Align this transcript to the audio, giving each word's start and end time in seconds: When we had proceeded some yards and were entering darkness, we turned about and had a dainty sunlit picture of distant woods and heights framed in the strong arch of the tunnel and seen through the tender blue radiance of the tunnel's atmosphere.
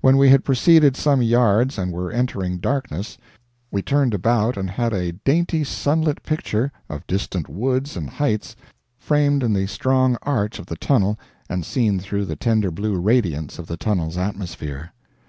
When 0.00 0.16
we 0.16 0.28
had 0.28 0.44
proceeded 0.44 0.96
some 0.96 1.20
yards 1.22 1.76
and 1.76 1.92
were 1.92 2.12
entering 2.12 2.58
darkness, 2.58 3.18
we 3.72 3.82
turned 3.82 4.14
about 4.14 4.56
and 4.56 4.70
had 4.70 4.92
a 4.92 5.10
dainty 5.10 5.64
sunlit 5.64 6.22
picture 6.22 6.70
of 6.88 7.04
distant 7.08 7.48
woods 7.48 7.96
and 7.96 8.08
heights 8.08 8.54
framed 8.96 9.42
in 9.42 9.52
the 9.54 9.66
strong 9.66 10.18
arch 10.22 10.60
of 10.60 10.66
the 10.66 10.76
tunnel 10.76 11.18
and 11.50 11.64
seen 11.66 11.98
through 11.98 12.26
the 12.26 12.36
tender 12.36 12.70
blue 12.70 12.96
radiance 13.00 13.58
of 13.58 13.66
the 13.66 13.76
tunnel's 13.76 14.16
atmosphere. 14.16 14.92